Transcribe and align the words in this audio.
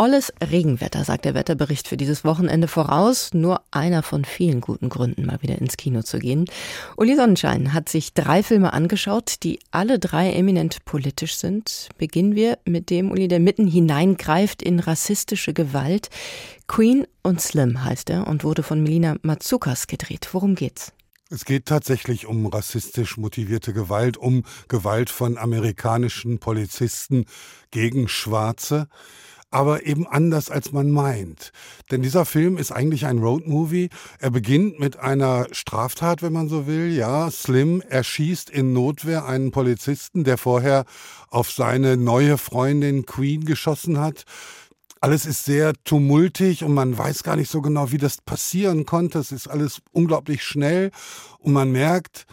Olles 0.00 0.32
Regenwetter, 0.42 1.04
sagt 1.04 1.26
der 1.26 1.34
Wetterbericht 1.34 1.86
für 1.86 1.98
dieses 1.98 2.24
Wochenende 2.24 2.68
voraus. 2.68 3.34
Nur 3.34 3.60
einer 3.70 4.02
von 4.02 4.24
vielen 4.24 4.62
guten 4.62 4.88
Gründen, 4.88 5.26
mal 5.26 5.42
wieder 5.42 5.58
ins 5.58 5.76
Kino 5.76 6.00
zu 6.00 6.18
gehen. 6.18 6.46
Uli 6.96 7.16
Sonnenschein 7.16 7.74
hat 7.74 7.90
sich 7.90 8.14
drei 8.14 8.42
Filme 8.42 8.72
angeschaut, 8.72 9.42
die 9.42 9.58
alle 9.72 9.98
drei 9.98 10.32
eminent 10.32 10.86
politisch 10.86 11.36
sind. 11.36 11.90
Beginnen 11.98 12.34
wir 12.34 12.56
mit 12.64 12.88
dem 12.88 13.10
Uli, 13.10 13.28
der 13.28 13.40
mitten 13.40 13.66
hineingreift 13.66 14.62
in 14.62 14.80
rassistische 14.80 15.52
Gewalt. 15.52 16.08
Queen 16.66 17.06
und 17.22 17.42
Slim 17.42 17.84
heißt 17.84 18.08
er 18.08 18.26
und 18.26 18.42
wurde 18.42 18.62
von 18.62 18.82
Melina 18.82 19.16
Matsukas 19.20 19.86
gedreht. 19.86 20.30
Worum 20.32 20.54
geht's? 20.54 20.94
Es 21.28 21.44
geht 21.44 21.66
tatsächlich 21.66 22.24
um 22.24 22.46
rassistisch 22.46 23.18
motivierte 23.18 23.74
Gewalt, 23.74 24.16
um 24.16 24.44
Gewalt 24.66 25.10
von 25.10 25.36
amerikanischen 25.36 26.38
Polizisten 26.38 27.26
gegen 27.70 28.08
Schwarze 28.08 28.88
aber 29.50 29.86
eben 29.86 30.06
anders 30.06 30.50
als 30.50 30.72
man 30.72 30.90
meint. 30.90 31.52
Denn 31.90 32.02
dieser 32.02 32.24
Film 32.24 32.56
ist 32.56 32.70
eigentlich 32.72 33.06
ein 33.06 33.18
Roadmovie. 33.18 33.90
Er 34.18 34.30
beginnt 34.30 34.78
mit 34.78 34.98
einer 34.98 35.46
Straftat, 35.52 36.22
wenn 36.22 36.32
man 36.32 36.48
so 36.48 36.66
will. 36.66 36.92
Ja, 36.92 37.30
Slim 37.30 37.82
erschießt 37.88 38.48
in 38.50 38.72
Notwehr 38.72 39.26
einen 39.26 39.50
Polizisten, 39.50 40.24
der 40.24 40.38
vorher 40.38 40.84
auf 41.28 41.50
seine 41.50 41.96
neue 41.96 42.38
Freundin 42.38 43.06
Queen 43.06 43.44
geschossen 43.44 43.98
hat. 43.98 44.24
Alles 45.00 45.24
ist 45.24 45.46
sehr 45.46 45.72
tumultig 45.84 46.62
und 46.62 46.74
man 46.74 46.96
weiß 46.96 47.22
gar 47.22 47.34
nicht 47.34 47.50
so 47.50 47.62
genau, 47.62 47.90
wie 47.90 47.98
das 47.98 48.20
passieren 48.20 48.84
konnte. 48.84 49.18
Es 49.18 49.32
ist 49.32 49.48
alles 49.48 49.80
unglaublich 49.92 50.44
schnell 50.44 50.90
und 51.38 51.54
man 51.54 51.72
merkt, 51.72 52.26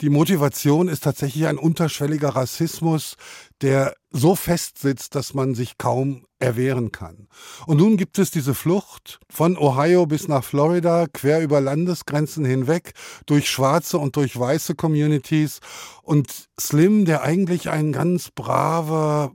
die 0.00 0.10
Motivation 0.10 0.88
ist 0.88 1.04
tatsächlich 1.04 1.46
ein 1.46 1.58
unterschwelliger 1.58 2.30
Rassismus, 2.30 3.16
der 3.62 3.94
so 4.14 4.36
fest 4.36 4.78
sitzt, 4.78 5.16
dass 5.16 5.34
man 5.34 5.54
sich 5.54 5.76
kaum 5.76 6.24
erwehren 6.38 6.92
kann. 6.92 7.26
Und 7.66 7.78
nun 7.78 7.96
gibt 7.96 8.18
es 8.18 8.30
diese 8.30 8.54
Flucht 8.54 9.18
von 9.28 9.58
Ohio 9.58 10.06
bis 10.06 10.28
nach 10.28 10.44
Florida, 10.44 11.06
quer 11.12 11.42
über 11.42 11.60
Landesgrenzen 11.60 12.44
hinweg, 12.44 12.92
durch 13.26 13.50
schwarze 13.50 13.98
und 13.98 14.14
durch 14.14 14.38
weiße 14.38 14.76
Communities. 14.76 15.58
Und 16.02 16.48
Slim, 16.60 17.04
der 17.06 17.22
eigentlich 17.22 17.70
ein 17.70 17.92
ganz 17.92 18.30
braver, 18.30 19.32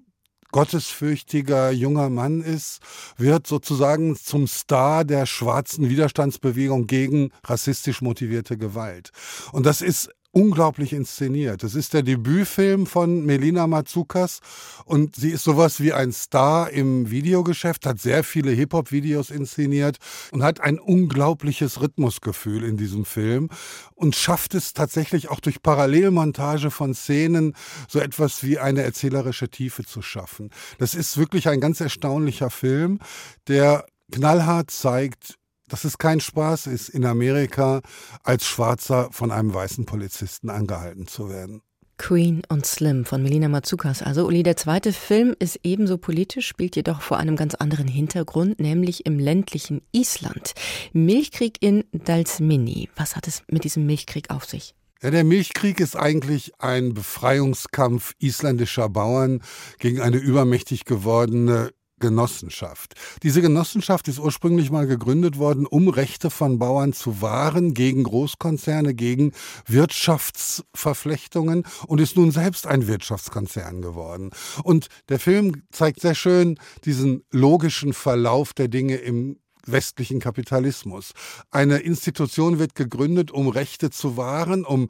gottesfürchtiger 0.52 1.72
junger 1.72 2.10
Mann 2.10 2.42
ist, 2.42 2.80
wird 3.18 3.48
sozusagen 3.48 4.16
zum 4.16 4.48
Star 4.48 5.04
der 5.04 5.26
schwarzen 5.26 5.90
Widerstandsbewegung 5.90 6.88
gegen 6.88 7.32
rassistisch 7.44 8.02
motivierte 8.02 8.58
Gewalt. 8.58 9.12
Und 9.52 9.66
das 9.66 9.82
ist 9.82 10.10
unglaublich 10.32 10.94
inszeniert. 10.94 11.64
Es 11.64 11.74
ist 11.74 11.94
der 11.94 12.04
Debütfilm 12.04 12.86
von 12.86 13.26
Melina 13.26 13.66
Matsukas 13.66 14.40
und 14.86 15.16
sie 15.16 15.32
ist 15.32 15.44
sowas 15.44 15.82
wie 15.82 15.92
ein 15.92 16.12
Star 16.12 16.70
im 16.70 17.10
Videogeschäft, 17.10 17.86
hat 17.86 18.00
sehr 18.00 18.24
viele 18.24 18.52
Hip-Hop-Videos 18.52 19.32
inszeniert 19.32 19.98
und 20.32 20.44
hat 20.44 20.62
ein 20.62 20.80
unglaubliches 20.80 21.82
Rhythmusgefühl 21.82 22.64
in 22.64 22.78
diesem 22.78 23.06
Film 23.06 23.50
und 23.96 24.16
schafft 24.16 24.54
es 24.54 24.74
tatsächlich 24.74 25.30
auch 25.30 25.40
durch 25.40 25.64
Parallelmontage 25.64 26.70
von 26.70 26.94
Szenen 26.94 27.56
so 27.88 28.00
etwas 28.00 28.44
wie 28.44 28.60
eine 28.60 28.84
erzählerische 28.84 29.50
Tiefe 29.50 29.84
zu 29.84 30.02
schaffen. 30.02 30.52
Das 30.78 30.94
ist 30.94 31.18
wirklich 31.18 31.50
ein 31.50 31.60
ganz 31.60 31.82
erstaunlicher 31.82 32.52
Film, 32.52 33.00
der 33.48 33.86
knallhart 34.12 34.70
zeigt, 34.72 35.39
dass 35.70 35.86
es 35.86 35.98
kein 35.98 36.20
Spaß 36.20 36.68
ist, 36.68 36.90
in 36.90 37.06
Amerika 37.06 37.82
als 38.24 38.46
Schwarzer 38.46 39.10
von 39.12 39.32
einem 39.32 39.54
weißen 39.54 39.86
Polizisten 39.86 40.50
angehalten 40.50 41.08
zu 41.08 41.30
werden. 41.30 41.62
Queen 42.00 42.42
und 42.48 42.66
Slim 42.66 43.06
von 43.06 43.22
Melina 43.22 43.50
Matsukas. 43.50 44.02
Also 44.02 44.26
Uli, 44.26 44.42
der 44.42 44.56
zweite 44.56 44.94
Film 44.94 45.36
ist 45.38 45.60
ebenso 45.64 45.98
politisch, 45.98 46.48
spielt 46.48 46.76
jedoch 46.76 47.02
vor 47.02 47.18
einem 47.18 47.36
ganz 47.36 47.56
anderen 47.56 47.88
Hintergrund, 47.88 48.60
nämlich 48.60 49.06
im 49.06 49.20
ländlichen 49.20 49.82
Island. 49.92 50.54
Milchkrieg 50.94 51.58
in 51.62 51.84
Dalsmini. 51.92 52.90
Was 52.96 53.16
hat 53.16 53.28
es 53.28 53.44
mit 53.52 53.66
diesem 53.66 53.86
Milchkrieg 53.86 54.32
auf 54.32 54.46
sich? 54.46 54.74
Ja, 55.02 55.12
der 55.12 55.24
Milchkrieg 55.24 55.80
ist 55.80 55.96
eigentlich 55.96 56.54
ein 56.58 56.94
Befreiungskampf 56.94 58.16
isländischer 58.20 58.90
Bauern 58.90 59.42
gegen 59.78 60.02
eine 60.02 60.18
übermächtig 60.18 60.86
gewordene 60.86 61.72
Genossenschaft. 62.00 62.94
Diese 63.24 63.42
Genossenschaft 63.42 64.08
ist 64.08 64.20
ursprünglich 64.20 64.72
mal 64.72 64.88
gegründet 64.88 65.38
worden, 65.38 65.66
um 65.66 65.88
Rechte 65.90 66.30
von 66.30 66.60
Bauern 66.60 66.94
zu 66.94 67.22
wahren 67.22 67.74
gegen 67.74 68.04
Großkonzerne, 68.04 68.94
gegen 68.94 69.34
Wirtschaftsverflechtungen 69.68 71.64
und 71.88 72.02
ist 72.02 72.16
nun 72.16 72.32
selbst 72.32 72.68
ein 72.68 72.88
Wirtschaftskonzern 72.88 73.82
geworden. 73.82 74.32
Und 74.64 74.88
der 75.10 75.20
Film 75.20 75.64
zeigt 75.72 76.02
sehr 76.02 76.16
schön 76.16 76.58
diesen 76.86 77.24
logischen 77.32 77.94
Verlauf 77.94 78.54
der 78.54 78.68
Dinge 78.68 78.96
im 78.96 79.38
westlichen 79.66 80.20
Kapitalismus. 80.20 81.14
Eine 81.52 81.80
Institution 81.80 82.60
wird 82.60 82.76
gegründet, 82.76 83.32
um 83.32 83.48
Rechte 83.48 83.90
zu 83.90 84.18
wahren, 84.18 84.66
um 84.66 84.88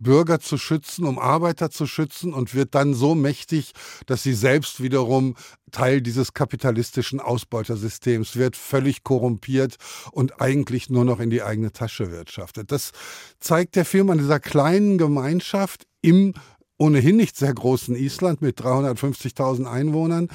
Bürger 0.00 0.40
zu 0.40 0.58
schützen, 0.58 1.04
um 1.04 1.18
Arbeiter 1.18 1.70
zu 1.70 1.86
schützen 1.86 2.34
und 2.34 2.54
wird 2.54 2.74
dann 2.74 2.94
so 2.94 3.14
mächtig, 3.14 3.72
dass 4.06 4.22
sie 4.22 4.34
selbst 4.34 4.82
wiederum 4.82 5.36
Teil 5.70 6.00
dieses 6.00 6.34
kapitalistischen 6.34 7.20
Ausbeutersystems 7.20 8.34
wird, 8.34 8.56
völlig 8.56 9.04
korrumpiert 9.04 9.76
und 10.10 10.40
eigentlich 10.40 10.90
nur 10.90 11.04
noch 11.04 11.20
in 11.20 11.30
die 11.30 11.42
eigene 11.42 11.72
Tasche 11.72 12.10
wirtschaftet. 12.10 12.72
Das 12.72 12.90
zeigt 13.38 13.76
der 13.76 13.84
Film 13.84 14.10
an 14.10 14.18
dieser 14.18 14.40
kleinen 14.40 14.98
Gemeinschaft 14.98 15.84
im 16.02 16.34
ohnehin 16.80 17.16
nicht 17.16 17.36
sehr 17.36 17.52
großen 17.52 17.94
Island 17.94 18.40
mit 18.40 18.58
350.000 18.58 19.70
Einwohnern. 19.70 20.28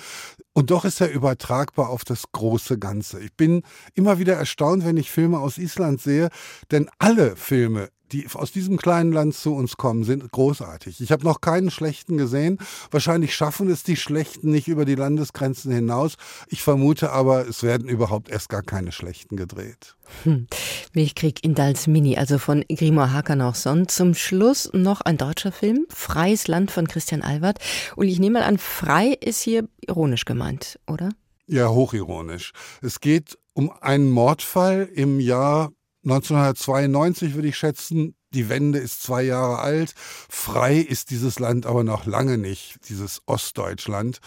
Und 0.53 0.69
doch 0.69 0.85
ist 0.85 1.01
er 1.01 1.11
übertragbar 1.11 1.89
auf 1.89 2.05
das 2.05 2.25
große 2.31 2.77
Ganze. 2.77 3.19
Ich 3.19 3.33
bin 3.33 3.63
immer 3.95 4.19
wieder 4.19 4.35
erstaunt, 4.35 4.85
wenn 4.85 4.95
ich 4.95 5.09
Filme 5.09 5.39
aus 5.39 5.57
Island 5.57 6.01
sehe, 6.01 6.29
denn 6.69 6.87
alle 6.99 7.35
Filme 7.35 7.89
die 8.11 8.27
aus 8.33 8.51
diesem 8.51 8.77
kleinen 8.77 9.11
Land 9.11 9.35
zu 9.35 9.53
uns 9.55 9.77
kommen, 9.77 10.03
sind 10.03 10.31
großartig. 10.31 11.01
Ich 11.01 11.11
habe 11.11 11.23
noch 11.23 11.41
keinen 11.41 11.71
schlechten 11.71 12.17
gesehen. 12.17 12.59
Wahrscheinlich 12.91 13.35
schaffen 13.35 13.69
es 13.69 13.83
die 13.83 13.95
Schlechten 13.95 14.51
nicht 14.51 14.67
über 14.67 14.85
die 14.85 14.95
Landesgrenzen 14.95 15.71
hinaus. 15.71 16.15
Ich 16.47 16.61
vermute 16.61 17.11
aber, 17.11 17.47
es 17.47 17.63
werden 17.63 17.87
überhaupt 17.87 18.29
erst 18.29 18.49
gar 18.49 18.61
keine 18.61 18.91
Schlechten 18.91 19.35
gedreht. 19.35 19.95
Hm. 20.23 20.47
Milchkrieg 20.93 21.43
in 21.43 21.55
Dalsmini, 21.55 22.17
also 22.17 22.37
von 22.37 22.63
Grimor 22.69 23.11
Hakanochson. 23.11 23.87
Zum 23.87 24.13
Schluss 24.13 24.69
noch 24.73 25.01
ein 25.01 25.17
deutscher 25.17 25.51
Film, 25.51 25.85
Freies 25.89 26.47
Land 26.47 26.71
von 26.71 26.87
Christian 26.87 27.21
Albert. 27.21 27.59
Und 27.95 28.07
ich 28.07 28.19
nehme 28.19 28.39
mal 28.39 28.45
an, 28.45 28.57
frei 28.57 29.17
ist 29.19 29.41
hier 29.41 29.67
ironisch 29.81 30.25
gemeint, 30.25 30.79
oder? 30.87 31.09
Ja, 31.47 31.69
hochironisch. 31.69 32.53
Es 32.81 32.99
geht 32.99 33.37
um 33.53 33.71
einen 33.81 34.11
Mordfall 34.11 34.89
im 34.93 35.19
Jahr 35.19 35.71
1992 36.05 37.33
würde 37.33 37.47
ich 37.47 37.57
schätzen, 37.57 38.15
die 38.31 38.47
Wende 38.47 38.79
ist 38.79 39.01
zwei 39.01 39.23
Jahre 39.23 39.59
alt. 39.59 39.93
Frei 40.29 40.77
ist 40.77 41.09
dieses 41.09 41.39
Land 41.39 41.65
aber 41.65 41.83
noch 41.83 42.05
lange 42.05 42.37
nicht, 42.37 42.77
dieses 42.89 43.21
Ostdeutschland. 43.25 44.19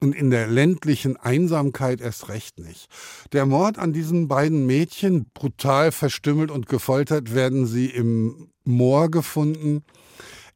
Und 0.00 0.14
in 0.14 0.30
der 0.30 0.48
ländlichen 0.48 1.16
Einsamkeit 1.16 2.02
erst 2.02 2.28
recht 2.28 2.58
nicht. 2.58 2.88
Der 3.32 3.46
Mord 3.46 3.78
an 3.78 3.94
diesen 3.94 4.28
beiden 4.28 4.66
Mädchen, 4.66 5.30
brutal 5.32 5.92
verstümmelt 5.92 6.50
und 6.50 6.66
gefoltert, 6.66 7.34
werden 7.34 7.66
sie 7.66 7.86
im 7.86 8.50
Moor 8.64 9.10
gefunden 9.10 9.82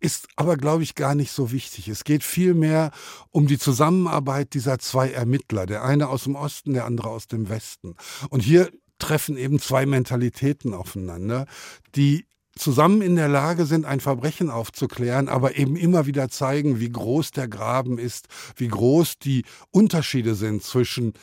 ist 0.01 0.29
aber, 0.37 0.57
glaube 0.57 0.83
ich, 0.83 0.95
gar 0.95 1.15
nicht 1.15 1.33
so 1.33 1.51
wichtig. 1.51 1.89
Es 1.89 2.05
geht 2.05 2.23
vielmehr 2.23 2.93
um 3.31 3.47
die 3.47 3.59
Zusammenarbeit 3.59 4.55
dieser 4.55 4.79
zwei 4.79 5.11
Ermittler, 5.11 5.67
der 5.67 5.83
eine 5.83 6.09
aus 6.09 6.25
dem 6.25 6.37
Osten, 6.37 6.73
der 6.73 6.85
andere 6.85 7.11
aus 7.11 7.27
dem 7.27 7.49
Westen. 7.49 7.97
Und 8.31 8.41
hier 8.41 8.71
treffen 8.99 9.37
eben 9.37 9.59
zwei 9.59 9.87
Mentalitäten 9.87 10.75
aufeinander, 10.75 11.47
die 11.95 12.27
zusammen 12.59 13.03
in 13.03 13.17
der 13.17 13.29
Lage 13.29 13.67
sind, 13.67 13.85
ein 13.85 14.01
Verbrechen 14.01 14.51
aufzuklären, 14.51 15.29
aber 15.29 15.57
eben 15.57 15.77
immer 15.77 16.07
wieder 16.07 16.29
zeigen, 16.29 16.81
wie 16.81 16.91
groß 16.91 17.31
der 17.31 17.49
Graben 17.49 17.99
ist, 17.99 18.27
wie 18.57 18.69
groß 18.69 19.19
die 19.19 19.45
Unterschiede 19.71 20.35
sind 20.35 20.63
zwischen 20.63 21.15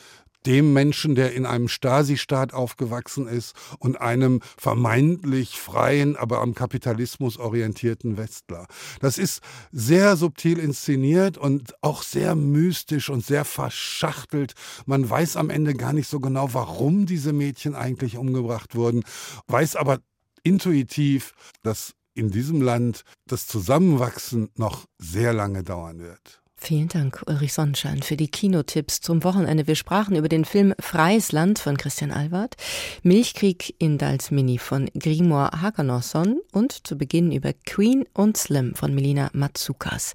dem 0.46 0.72
Menschen, 0.72 1.14
der 1.14 1.32
in 1.32 1.44
einem 1.44 1.68
Stasi-Staat 1.68 2.54
aufgewachsen 2.54 3.26
ist 3.26 3.54
und 3.78 4.00
einem 4.00 4.40
vermeintlich 4.56 5.58
freien, 5.58 6.16
aber 6.16 6.40
am 6.40 6.54
Kapitalismus 6.54 7.38
orientierten 7.38 8.16
Westler. 8.16 8.66
Das 9.00 9.18
ist 9.18 9.42
sehr 9.72 10.16
subtil 10.16 10.58
inszeniert 10.58 11.36
und 11.36 11.74
auch 11.82 12.02
sehr 12.02 12.34
mystisch 12.34 13.10
und 13.10 13.24
sehr 13.24 13.44
verschachtelt. 13.44 14.54
Man 14.86 15.08
weiß 15.08 15.36
am 15.36 15.50
Ende 15.50 15.74
gar 15.74 15.92
nicht 15.92 16.08
so 16.08 16.20
genau, 16.20 16.54
warum 16.54 17.06
diese 17.06 17.32
Mädchen 17.32 17.74
eigentlich 17.74 18.16
umgebracht 18.16 18.74
wurden, 18.74 19.02
weiß 19.48 19.76
aber 19.76 19.98
intuitiv, 20.42 21.34
dass 21.62 21.94
in 22.14 22.30
diesem 22.30 22.62
Land 22.62 23.02
das 23.26 23.46
Zusammenwachsen 23.46 24.48
noch 24.56 24.86
sehr 24.98 25.32
lange 25.32 25.62
dauern 25.62 25.98
wird. 25.98 26.40
Vielen 26.58 26.88
Dank, 26.88 27.22
Ulrich 27.26 27.52
Sonnenschein, 27.52 28.02
für 28.02 28.16
die 28.16 28.28
Kinotipps 28.28 29.00
zum 29.00 29.22
Wochenende. 29.24 29.66
Wir 29.66 29.76
sprachen 29.76 30.16
über 30.16 30.28
den 30.28 30.44
Film 30.44 30.74
Freies 30.80 31.30
Land 31.30 31.58
von 31.58 31.76
Christian 31.76 32.10
Albert, 32.10 32.56
Milchkrieg 33.02 33.74
in 33.78 33.98
Dalsmini 33.98 34.58
von 34.58 34.90
Grimor 34.98 35.50
Hakanosson 35.60 36.40
und 36.52 36.86
zu 36.86 36.96
Beginn 36.96 37.30
über 37.30 37.52
Queen 37.66 38.04
und 38.14 38.36
Slim 38.36 38.74
von 38.74 38.94
Melina 38.94 39.30
Matsukas. 39.32 40.14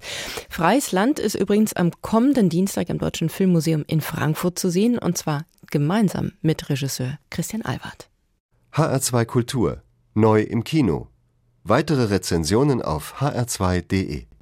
Freies 0.50 0.92
Land 0.92 1.20
ist 1.20 1.36
übrigens 1.36 1.74
am 1.74 1.90
kommenden 2.02 2.48
Dienstag 2.48 2.88
im 2.88 2.98
Deutschen 2.98 3.28
Filmmuseum 3.28 3.84
in 3.86 4.00
Frankfurt 4.00 4.58
zu 4.58 4.68
sehen 4.68 4.98
und 4.98 5.16
zwar 5.16 5.46
gemeinsam 5.70 6.32
mit 6.42 6.68
Regisseur 6.68 7.18
Christian 7.30 7.62
Albert. 7.62 8.10
HR2 8.72 9.24
Kultur. 9.24 9.82
Neu 10.14 10.42
im 10.42 10.64
Kino. 10.64 11.08
Weitere 11.62 12.04
Rezensionen 12.04 12.82
auf 12.82 13.20
hr2.de 13.20 14.26